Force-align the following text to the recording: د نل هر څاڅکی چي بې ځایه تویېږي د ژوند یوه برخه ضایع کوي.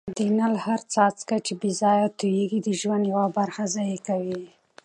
د 0.17 0.19
نل 0.37 0.53
هر 0.65 0.79
څاڅکی 0.93 1.39
چي 1.45 1.53
بې 1.61 1.71
ځایه 1.81 2.07
تویېږي 2.19 2.59
د 2.63 2.69
ژوند 2.81 3.03
یوه 3.13 3.27
برخه 3.37 3.63
ضایع 3.75 3.99
کوي. 4.07 4.39